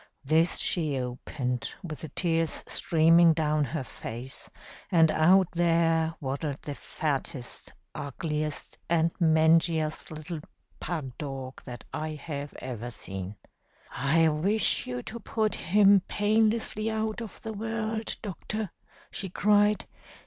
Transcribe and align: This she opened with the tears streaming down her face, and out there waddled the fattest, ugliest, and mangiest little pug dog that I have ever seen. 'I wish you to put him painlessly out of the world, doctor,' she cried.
This 0.25 0.57
she 0.57 0.97
opened 0.97 1.71
with 1.83 2.01
the 2.01 2.09
tears 2.09 2.63
streaming 2.65 3.33
down 3.33 3.65
her 3.65 3.83
face, 3.83 4.49
and 4.91 5.11
out 5.11 5.49
there 5.51 6.15
waddled 6.19 6.59
the 6.63 6.73
fattest, 6.73 7.71
ugliest, 7.93 8.79
and 8.89 9.11
mangiest 9.19 10.09
little 10.09 10.39
pug 10.79 11.15
dog 11.19 11.61
that 11.65 11.83
I 11.93 12.15
have 12.15 12.55
ever 12.57 12.89
seen. 12.89 13.35
'I 13.91 14.29
wish 14.29 14.87
you 14.87 15.03
to 15.03 15.19
put 15.19 15.53
him 15.53 16.01
painlessly 16.07 16.89
out 16.89 17.21
of 17.21 17.39
the 17.41 17.53
world, 17.53 18.17
doctor,' 18.23 18.71
she 19.11 19.29
cried. 19.29 19.85